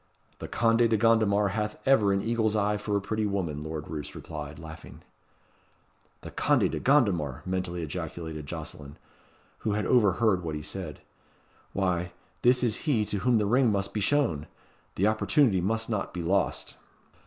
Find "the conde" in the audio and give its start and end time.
0.39-0.89, 6.21-6.71